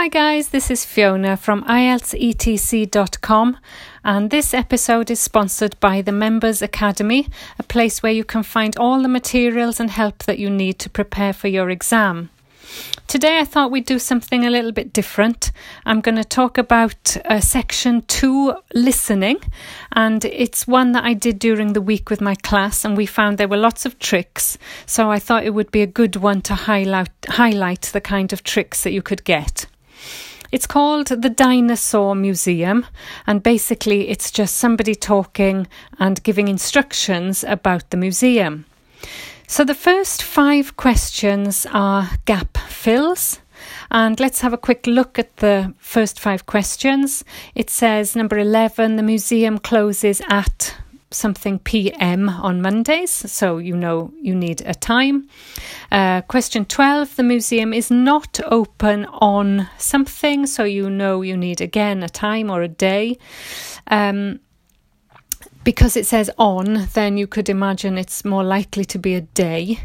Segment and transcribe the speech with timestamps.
[0.00, 3.56] Hi, guys, this is Fiona from IELTSETC.com,
[4.04, 7.26] and this episode is sponsored by the Members Academy,
[7.58, 10.88] a place where you can find all the materials and help that you need to
[10.88, 12.30] prepare for your exam.
[13.08, 15.50] Today, I thought we'd do something a little bit different.
[15.84, 19.38] I'm going to talk about uh, section two listening,
[19.90, 23.36] and it's one that I did during the week with my class, and we found
[23.36, 24.58] there were lots of tricks.
[24.86, 28.44] So I thought it would be a good one to highlight, highlight the kind of
[28.44, 29.66] tricks that you could get.
[30.50, 32.86] It's called the Dinosaur Museum,
[33.26, 35.66] and basically, it's just somebody talking
[35.98, 38.64] and giving instructions about the museum.
[39.46, 43.40] So, the first five questions are gap fills.
[43.90, 47.24] And let's have a quick look at the first five questions.
[47.54, 50.74] It says number 11 the museum closes at
[51.10, 55.28] something PM on Mondays, so you know you need a time.
[55.90, 61.60] Uh, question 12 The museum is not open on something, so you know you need
[61.60, 63.18] again a time or a day.
[63.86, 64.40] Um,
[65.64, 69.80] because it says on, then you could imagine it's more likely to be a day.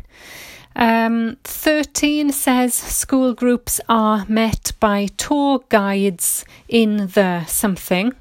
[0.76, 8.14] Um, 13 says school groups are met by tour guides in the something.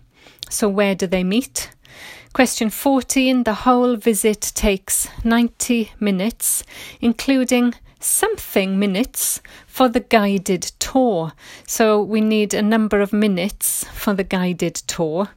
[0.50, 1.70] So, where do they meet?
[2.32, 6.64] Question 14 The whole visit takes 90 minutes,
[6.98, 11.32] including something minutes for the guided tour.
[11.66, 15.28] So we need a number of minutes for the guided tour.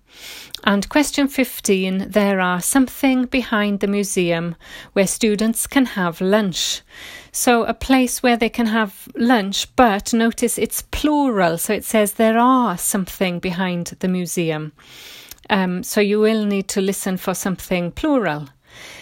[0.64, 4.56] And question 15 there are something behind the museum
[4.94, 6.82] where students can have lunch.
[7.34, 12.14] So, a place where they can have lunch, but notice it's plural, so it says
[12.14, 14.72] there are something behind the museum.
[15.50, 18.50] Um, so you will need to listen for something plural.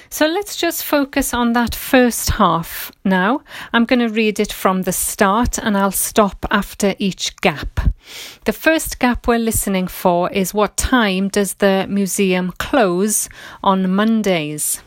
[0.09, 3.41] So let's just focus on that first half now.
[3.73, 7.80] I'm going to read it from the start and I'll stop after each gap.
[8.45, 13.28] The first gap we're listening for is what time does the museum close
[13.63, 14.83] on Mondays?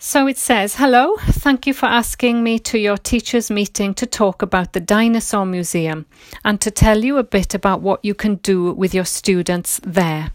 [0.00, 4.42] So it says, Hello, thank you for asking me to your teachers' meeting to talk
[4.42, 6.06] about the Dinosaur Museum
[6.44, 10.30] and to tell you a bit about what you can do with your students there.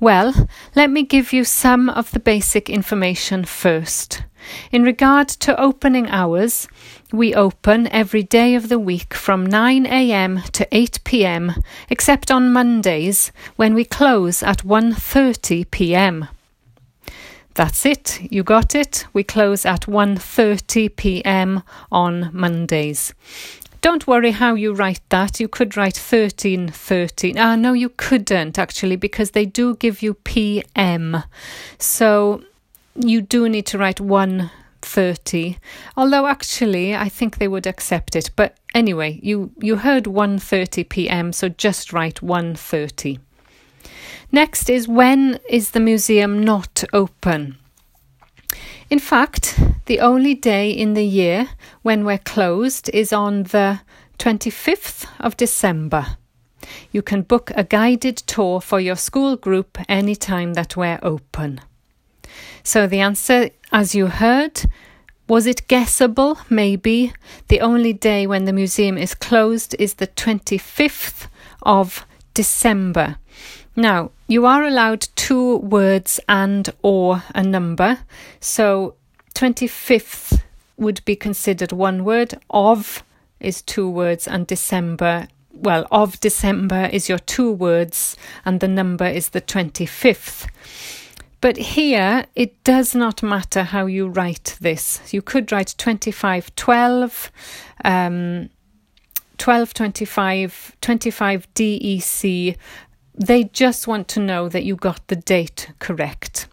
[0.00, 4.22] Well, let me give you some of the basic information first.
[4.70, 6.68] In regard to opening hours,
[7.10, 13.72] we open every day of the week from 9am to 8pm, except on Mondays when
[13.72, 16.28] we close at 1.30pm.
[17.54, 19.06] That's it, you got it.
[19.12, 21.62] We close at 1:30 p.m.
[21.90, 23.12] on Mondays.
[23.82, 25.40] Don't worry how you write that.
[25.40, 27.38] You could write 1313.
[27.38, 31.22] Ah, no, you couldn't actually, because they do give you PM.
[31.78, 32.42] So
[32.94, 35.56] you do need to write 130.
[35.96, 38.30] Although actually, I think they would accept it.
[38.36, 43.18] But anyway, you, you heard 1:30 p.m., so just write 1:30.
[44.32, 47.56] Next is when is the museum not open?
[48.88, 51.48] In fact, the only day in the year
[51.82, 53.80] when we're closed is on the
[54.18, 56.16] 25th of December.
[56.92, 61.60] You can book a guided tour for your school group any time that we're open.
[62.62, 64.62] So the answer, as you heard,
[65.26, 66.38] was it guessable?
[66.48, 67.12] Maybe.
[67.48, 71.28] The only day when the museum is closed is the 25th
[71.62, 73.16] of December.
[73.76, 77.98] Now, you are allowed two words and or a number.
[78.40, 78.94] So
[79.34, 80.42] 25th
[80.76, 83.02] would be considered one word, of
[83.38, 85.28] is two words and December
[85.60, 90.48] well, of December is your two words, and the number is the 25th.
[91.40, 95.00] But here, it does not matter how you write this.
[95.12, 97.32] You could write 2512,
[97.84, 98.50] um,
[99.38, 102.56] 1225, 25 DEC,
[103.14, 106.46] they just want to know that you got the date correct.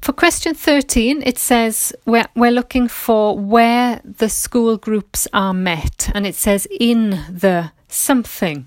[0.00, 6.10] For question 13, it says we're, we're looking for where the school groups are met,
[6.14, 8.66] and it says in the something.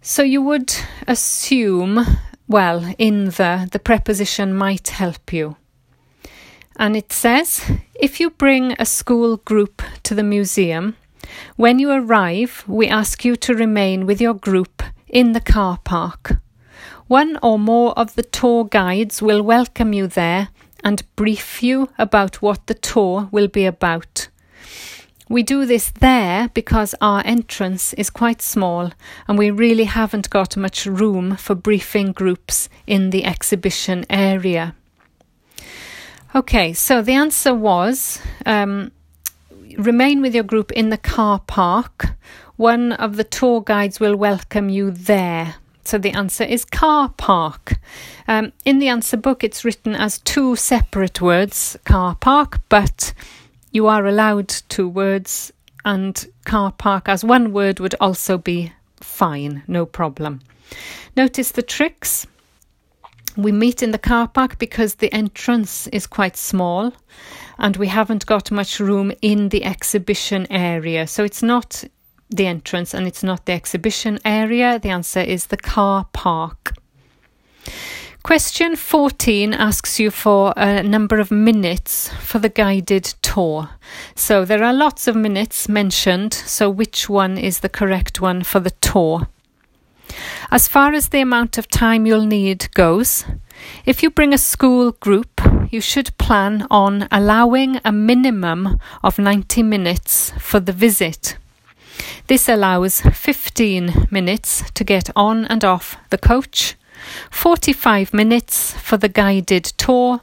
[0.00, 0.74] So you would
[1.06, 2.04] assume,
[2.48, 5.56] well, in the, the preposition might help you.
[6.76, 10.96] And it says if you bring a school group to the museum,
[11.56, 16.38] when you arrive, we ask you to remain with your group in the car park.
[17.06, 20.48] One or more of the tour guides will welcome you there
[20.82, 24.28] and brief you about what the tour will be about.
[25.28, 28.92] We do this there because our entrance is quite small
[29.26, 34.74] and we really haven't got much room for briefing groups in the exhibition area.
[36.34, 38.90] Okay, so the answer was um,
[39.78, 42.10] remain with your group in the car park.
[42.56, 45.56] One of the tour guides will welcome you there.
[45.84, 47.74] So the answer is car park.
[48.28, 53.12] Um, in the answer book, it's written as two separate words, car park, but
[53.72, 55.52] you are allowed two words,
[55.84, 60.40] and car park as one word would also be fine, no problem.
[61.16, 62.26] Notice the tricks.
[63.36, 66.92] We meet in the car park because the entrance is quite small
[67.62, 71.06] and we haven't got much room in the exhibition area.
[71.06, 71.84] So it's not
[72.28, 74.78] the entrance and it's not the exhibition area.
[74.80, 76.74] The answer is the car park.
[78.24, 83.70] Question 14 asks you for a number of minutes for the guided tour.
[84.14, 88.60] So there are lots of minutes mentioned, so which one is the correct one for
[88.60, 89.28] the tour?
[90.50, 93.24] As far as the amount of time you'll need goes,
[93.86, 95.31] if you bring a school group,
[95.72, 101.38] you should plan on allowing a minimum of 90 minutes for the visit.
[102.26, 106.76] This allows 15 minutes to get on and off the coach,
[107.30, 110.20] 45 minutes for the guided tour,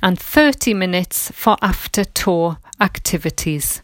[0.00, 3.82] and 30 minutes for after tour activities.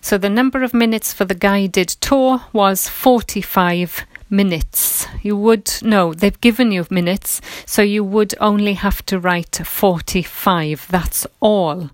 [0.00, 5.06] So the number of minutes for the guided tour was 45 minutes.
[5.22, 10.86] You would no, they've given you minutes, so you would only have to write 45.
[10.90, 11.90] That's all.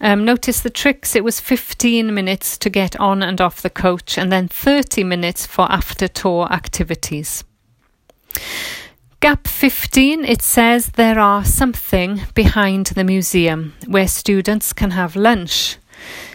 [0.00, 1.14] Um, notice the tricks.
[1.14, 5.46] It was 15 minutes to get on and off the coach, and then 30 minutes
[5.46, 7.44] for after tour activities.
[9.20, 15.78] Gap 15, it says there are something behind the museum where students can have lunch.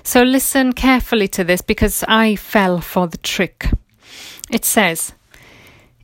[0.01, 3.69] So listen carefully to this because I fell for the trick.
[4.49, 5.13] It says,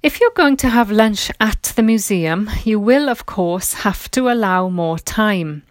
[0.04, 4.30] if you're going to have lunch at the museum, you will, of course, have to
[4.30, 5.64] allow more time.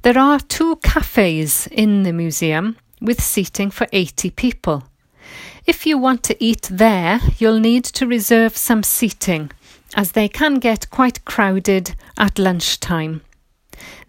[0.00, 4.84] There are two cafes in the museum with seating for 80 people.
[5.66, 9.50] If you want to eat there, you'll need to reserve some seating,
[9.94, 13.20] as they can get quite crowded at lunchtime.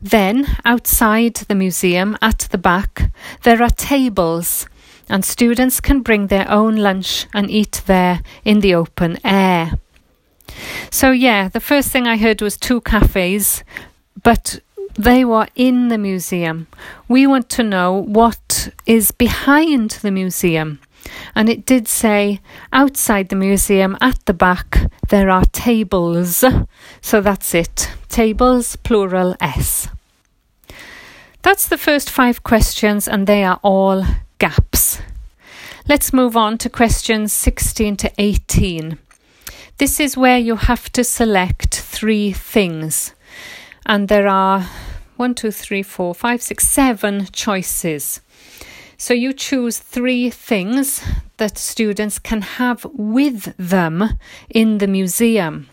[0.02, 3.12] Then, outside the museum at the back,
[3.44, 4.68] there are tables,
[5.10, 9.74] and students can bring their own lunch and eat there in the open air.
[10.92, 13.64] So, yeah, the first thing I heard was two cafes,
[14.24, 14.60] but
[14.96, 16.68] they were in the museum.
[17.08, 20.80] We want to know what is behind the museum.
[21.36, 22.42] And it did say
[22.74, 26.44] outside the museum at the back there are tables.
[27.02, 27.90] So that's it.
[28.10, 29.88] Tables, plural S.
[31.42, 34.04] That's the first five questions, and they are all
[34.40, 34.69] gaps.
[35.90, 39.00] Let's move on to questions 16 to 18.
[39.80, 43.16] This is where you have to select three things,
[43.88, 44.70] and there are
[45.16, 48.22] one, two, three, four, five, six, seven choices.
[48.98, 51.04] So you choose three things
[51.38, 55.70] that students can have with them in the museum.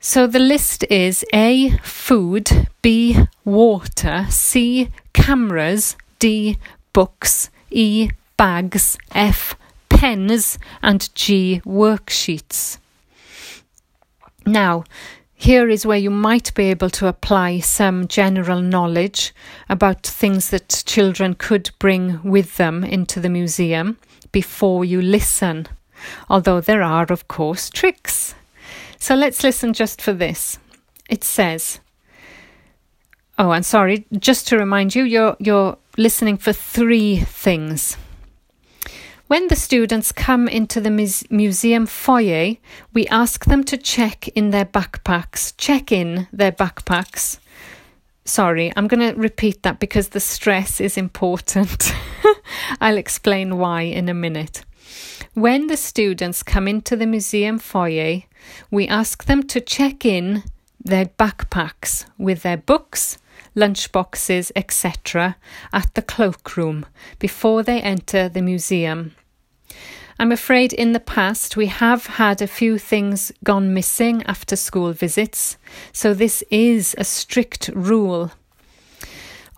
[0.00, 1.78] So the list is A.
[1.78, 3.16] Food, B.
[3.46, 4.90] Water, C.
[5.14, 6.58] Cameras, D.
[6.92, 8.10] Books, E.
[8.42, 9.54] Bags, F.
[9.88, 11.62] Pens, and G.
[11.64, 12.78] Worksheets.
[14.44, 14.82] Now,
[15.32, 19.32] here is where you might be able to apply some general knowledge
[19.68, 23.96] about things that children could bring with them into the museum
[24.32, 25.68] before you listen,
[26.28, 28.34] although there are, of course, tricks.
[28.98, 30.58] So let's listen just for this.
[31.08, 31.78] It says,
[33.38, 37.96] Oh, and sorry, just to remind you, you're, you're listening for three things.
[39.32, 40.90] When the students come into the
[41.30, 42.56] museum foyer,
[42.92, 47.38] we ask them to check in their backpacks, check in their backpacks.
[48.26, 51.94] Sorry, I'm going to repeat that because the stress is important.
[52.82, 54.66] I'll explain why in a minute.
[55.32, 58.24] When the students come into the museum foyer,
[58.70, 60.42] we ask them to check in
[60.84, 63.16] their backpacks with their books,
[63.56, 65.36] lunchboxes, etc.,
[65.72, 66.84] at the cloakroom
[67.18, 69.14] before they enter the museum.
[70.22, 74.92] I'm afraid in the past we have had a few things gone missing after school
[74.92, 75.56] visits,
[75.90, 78.30] so this is a strict rule.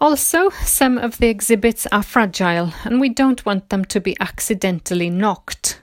[0.01, 5.11] Also, some of the exhibits are fragile and we don't want them to be accidentally
[5.11, 5.83] knocked.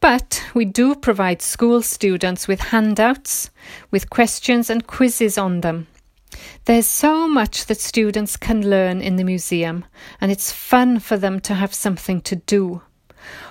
[0.00, 3.50] But we do provide school students with handouts,
[3.90, 5.88] with questions and quizzes on them.
[6.64, 9.84] There's so much that students can learn in the museum,
[10.22, 12.80] and it's fun for them to have something to do.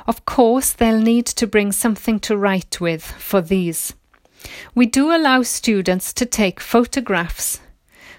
[0.08, 3.94] Of course, they'll need to bring something to write with for these.
[4.74, 7.60] We do allow students to take photographs.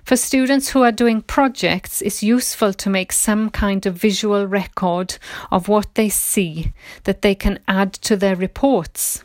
[0.02, 5.18] For students who are doing projects, it's useful to make some kind of visual record
[5.50, 6.72] of what they see
[7.04, 9.22] that they can add to their reports.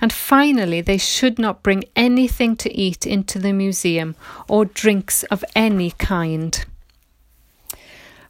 [0.00, 4.16] And finally, they should not bring anything to eat into the museum
[4.48, 6.64] or drinks of any kind.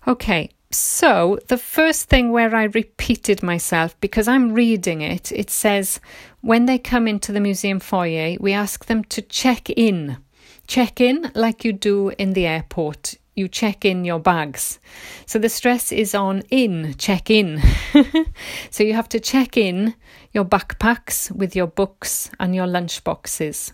[0.07, 6.01] Okay, so the first thing where I repeated myself, because I'm reading it, it says
[6.41, 10.19] when they come into the museum foyer, we ask them to check in.
[10.67, 13.15] Check in like you do in the airport.
[13.35, 14.79] You check in your bags.
[15.27, 17.61] So the stress is on in, check in.
[18.71, 19.95] so you have to check in
[20.33, 23.73] your backpacks with your books and your lunch boxes.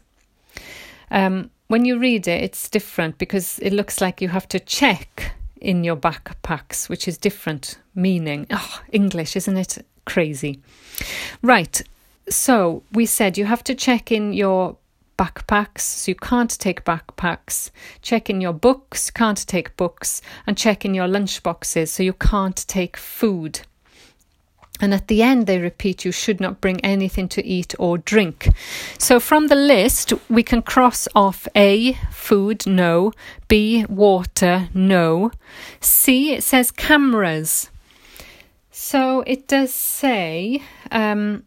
[1.10, 5.32] Um, when you read it, it's different because it looks like you have to check
[5.60, 8.46] in your backpacks, which is different meaning.
[8.50, 10.60] Oh, English, isn't it crazy?
[11.42, 11.80] Right.
[12.28, 14.76] So we said you have to check in your
[15.18, 17.70] backpacks, so you can't take backpacks.
[18.00, 22.14] Check in your books, can't take books, and check in your lunch boxes, so you
[22.14, 23.60] can't take food.
[24.80, 28.48] And at the end, they repeat, you should not bring anything to eat or drink.
[28.98, 33.12] So from the list, we can cross off A, food, no.
[33.48, 35.32] B, water, no.
[35.80, 37.70] C, it says cameras.
[38.70, 41.44] So it does say um,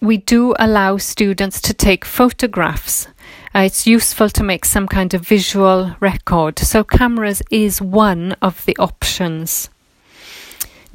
[0.00, 3.08] we do allow students to take photographs.
[3.54, 6.58] Uh, it's useful to make some kind of visual record.
[6.58, 9.68] So cameras is one of the options.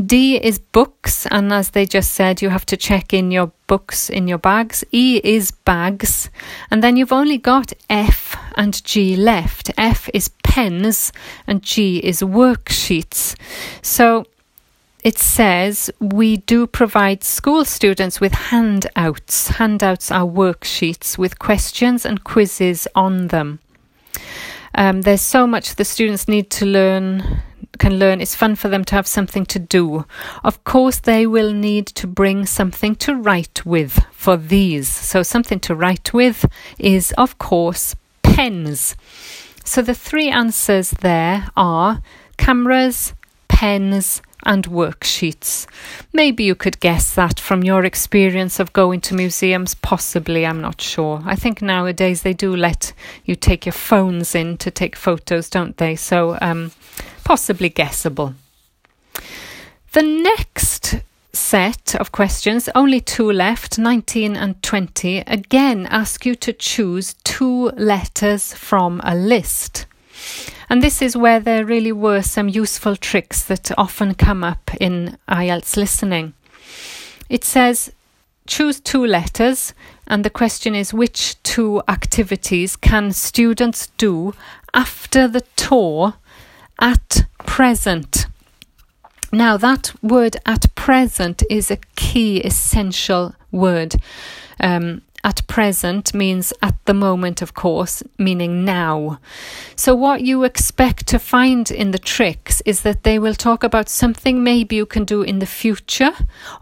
[0.05, 4.09] D is books, and as they just said, you have to check in your books
[4.09, 4.83] in your bags.
[4.91, 6.29] E is bags,
[6.71, 9.71] and then you've only got F and G left.
[9.77, 11.11] F is pens,
[11.45, 13.35] and G is worksheets.
[13.81, 14.25] So
[15.03, 19.49] it says we do provide school students with handouts.
[19.49, 23.59] Handouts are worksheets with questions and quizzes on them.
[24.75, 27.41] Um, there's so much the students need to learn
[27.79, 30.05] can learn, it's fun for them to have something to do.
[30.43, 34.87] Of course, they will need to bring something to write with for these.
[34.87, 36.45] So, something to write with
[36.77, 38.95] is, of course, pens.
[39.63, 42.01] So, the three answers there are
[42.37, 43.13] cameras,
[43.47, 45.67] pens, and worksheets.
[46.11, 50.81] Maybe you could guess that from your experience of going to museums, possibly, I'm not
[50.81, 51.21] sure.
[51.25, 52.93] I think nowadays they do let
[53.25, 55.95] you take your phones in to take photos, don't they?
[55.95, 56.71] So, um,
[57.23, 58.33] possibly guessable.
[59.93, 61.01] The next
[61.31, 67.69] set of questions, only two left, 19 and 20, again ask you to choose two
[67.77, 69.85] letters from a list.
[70.69, 75.17] And this is where there really were some useful tricks that often come up in
[75.27, 76.33] IELTS listening.
[77.29, 77.91] It says
[78.45, 79.73] choose two letters,
[80.07, 84.33] and the question is which two activities can students do
[84.73, 86.15] after the tour
[86.79, 88.25] at present.
[89.31, 93.95] Now, that word at present is a key essential word.
[94.59, 99.19] Um, at present means at the moment, of course, meaning now.
[99.75, 103.87] So, what you expect to find in the tricks is that they will talk about
[103.87, 106.11] something maybe you can do in the future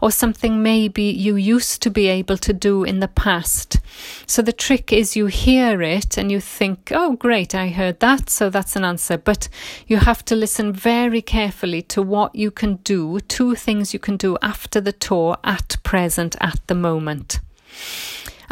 [0.00, 3.78] or something maybe you used to be able to do in the past.
[4.26, 8.30] So, the trick is you hear it and you think, oh, great, I heard that,
[8.30, 9.18] so that's an answer.
[9.18, 9.48] But
[9.88, 14.16] you have to listen very carefully to what you can do, two things you can
[14.16, 17.40] do after the tour at present, at the moment.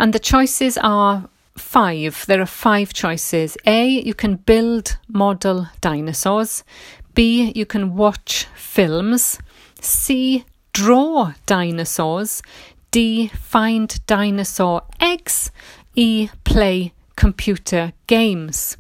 [0.01, 1.29] And the choices are
[1.59, 2.25] five.
[2.27, 3.59] There are five choices.
[3.67, 6.65] A, you can build model dinosaurs.
[7.13, 9.39] B, you can watch films.
[9.79, 12.43] C, draw dinosaurs.
[12.91, 15.51] D, find dinosaur eggs.
[15.95, 18.79] E, play computer games.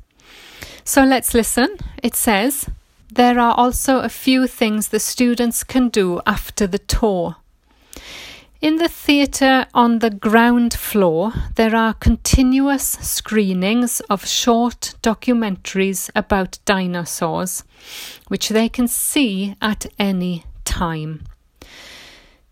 [0.85, 1.77] So let's listen.
[2.03, 2.71] It says,
[3.12, 7.37] there are also a few things the students can do after the tour.
[8.61, 16.59] In the theatre on the ground floor, there are continuous screenings of short documentaries about
[16.67, 17.64] dinosaurs,
[18.29, 21.25] which they can see at any time.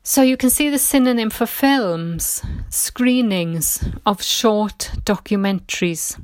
[0.02, 6.18] So you can see the synonym for films, screenings of short documentaries.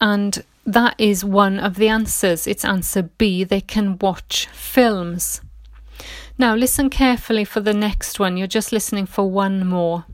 [0.00, 2.48] And that is one of the answers.
[2.48, 3.44] It's answer B.
[3.44, 5.40] They can watch films.
[6.42, 8.36] Now, listen carefully for the next one.
[8.36, 10.06] You're just listening for one more.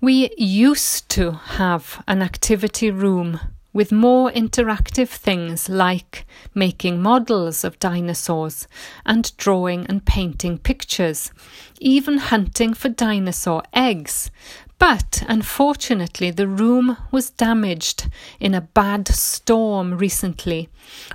[0.00, 3.38] We used to have an activity room
[3.72, 8.66] with more interactive things like making models of dinosaurs
[9.06, 11.30] and drawing and painting pictures,
[11.78, 14.32] even hunting for dinosaur eggs.
[14.80, 20.68] But unfortunately, the room was damaged in a bad storm recently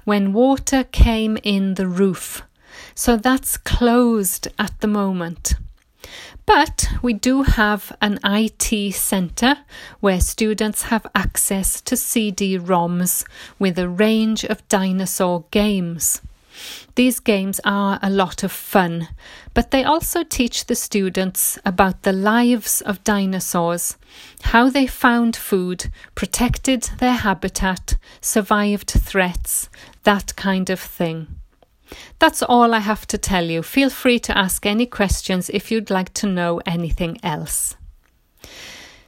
[0.06, 2.44] when water came in the roof.
[2.96, 5.56] So that's closed at the moment.
[6.46, 9.60] But we do have an IT centre
[10.02, 13.26] where students have access to CD ROMs
[13.58, 16.22] with a range of dinosaur games.
[16.96, 19.08] These games are a lot of fun,
[19.54, 23.98] but they also teach the students about the lives of dinosaurs,
[24.42, 29.70] how they found food, protected their habitat, survived threats,
[30.04, 31.40] that kind of thing.
[32.20, 33.64] That's all I have to tell you.
[33.64, 37.76] Feel free to ask any questions if you'd like to know anything else.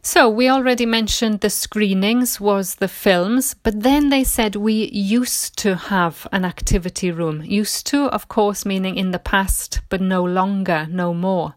[0.01, 5.57] So, we already mentioned the screenings was the films, but then they said we used
[5.57, 7.41] to have an activity room.
[7.43, 11.55] Used to, of course, meaning in the past, but no longer, no more.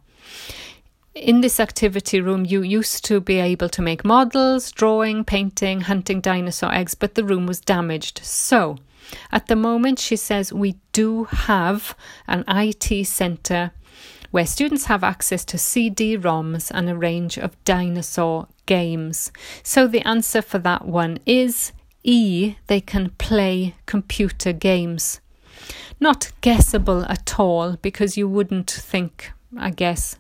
[1.15, 6.23] In this activity room, you used to be able to make models, drawing, painting, hunting
[6.23, 8.21] dinosaur eggs, but the room was damaged.
[8.23, 8.79] So,
[9.33, 13.73] at the moment, she says we do have an IT centre
[14.31, 19.33] where students have access to CD ROMs and a range of dinosaur games.
[19.63, 21.73] So the answer for that one is
[22.05, 25.21] E, they can play computer games.
[25.99, 30.17] Not guessable at all because you wouldn't think, I guess,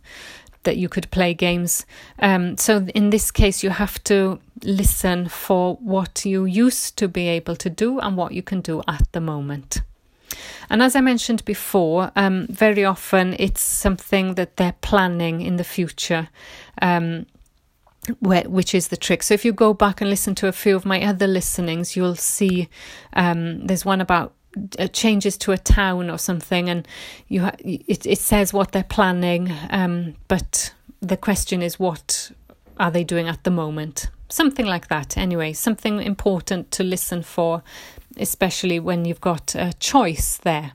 [0.68, 1.86] that you could play games.
[2.18, 7.26] Um, so in this case, you have to listen for what you used to be
[7.26, 9.80] able to do and what you can do at the moment.
[10.68, 15.64] And as I mentioned before, um, very often it's something that they're planning in the
[15.64, 16.28] future.
[16.82, 17.24] Um,
[18.20, 19.22] which is the trick.
[19.22, 22.16] So if you go back and listen to a few of my other listenings, you'll
[22.16, 22.68] see
[23.12, 24.32] um, there's one about
[24.92, 26.86] changes to a town or something, and
[27.28, 32.32] you ha- it it says what they're planning, um, but the question is what
[32.78, 34.08] are they doing at the moment?
[34.28, 35.16] Something like that.
[35.16, 37.62] Anyway, something important to listen for
[38.18, 40.72] especially when you've got a choice there.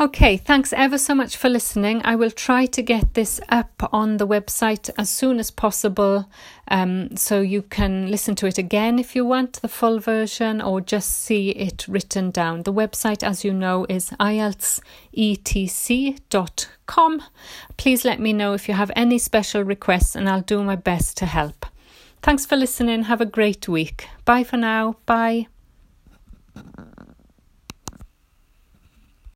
[0.00, 2.02] Okay, thanks ever so much for listening.
[2.04, 6.28] I will try to get this up on the website as soon as possible
[6.66, 10.80] um, so you can listen to it again if you want the full version or
[10.80, 12.64] just see it written down.
[12.64, 14.82] The website, as you know, is ieltsetc.com.
[17.76, 21.16] Please let me know if you have any special requests and I'll do my best
[21.18, 21.66] to help.
[22.20, 23.04] Thanks for listening.
[23.04, 24.08] Have a great week.
[24.24, 24.96] Bye for now.
[25.06, 25.46] Bye.